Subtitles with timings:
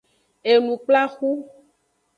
[0.51, 1.31] Enukplaxu.